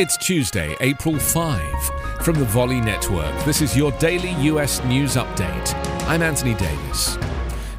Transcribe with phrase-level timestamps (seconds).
[0.00, 2.22] It's Tuesday, April 5.
[2.22, 5.74] From the Volley Network, this is your daily US news update.
[6.06, 7.18] I'm Anthony Davis.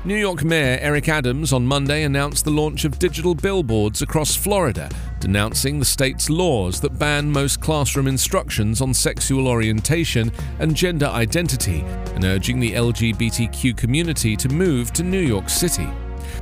[0.04, 4.90] New York Mayor Eric Adams on Monday announced the launch of digital billboards across Florida,
[5.22, 10.30] denouncing the state's laws that ban most classroom instructions on sexual orientation
[10.60, 15.88] and gender identity, and urging the LGBTQ community to move to New York City.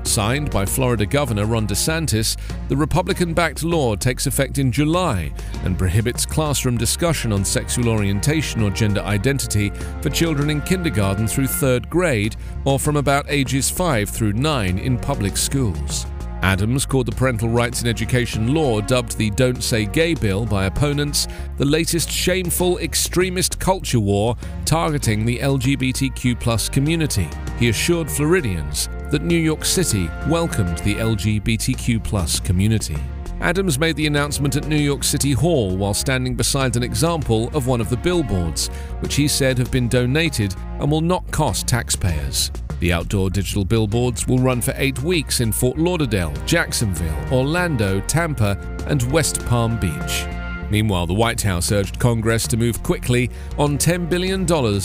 [0.04, 2.38] Signed by Florida Governor Ron DeSantis,
[2.70, 5.32] the Republican backed law takes effect in July
[5.64, 9.70] and prohibits classroom discussion on sexual orientation or gender identity
[10.02, 14.98] for children in kindergarten through third grade or from about ages 5 through 9 in
[14.98, 16.06] public schools.
[16.42, 20.66] Adams called the parental rights in education law, dubbed the Don't Say Gay bill by
[20.66, 27.28] opponents, the latest shameful extremist culture war targeting the LGBTQ community.
[27.58, 32.98] He assured Floridians that New York City welcomed the LGBTQ community.
[33.40, 37.68] Adams made the announcement at New York City Hall while standing beside an example of
[37.68, 38.68] one of the billboards,
[39.00, 42.52] which he said have been donated and will not cost taxpayers.
[42.80, 48.58] The outdoor digital billboards will run for eight weeks in Fort Lauderdale, Jacksonville, Orlando, Tampa,
[48.88, 50.26] and West Palm Beach.
[50.70, 54.42] Meanwhile, the White House urged Congress to move quickly on $10 billion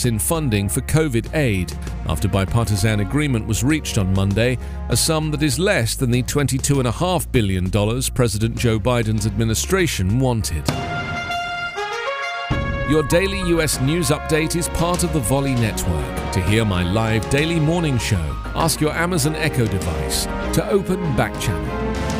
[0.07, 1.73] in funding for COVID aid
[2.07, 4.57] after bipartisan agreement was reached on Monday,
[4.89, 7.69] a sum that is less than the $22.5 billion
[8.13, 10.67] President Joe Biden's administration wanted.
[12.89, 16.31] Your daily US news update is part of the Volley Network.
[16.33, 21.39] To hear my live daily morning show, ask your Amazon Echo device to open Back
[21.39, 22.12] Channel.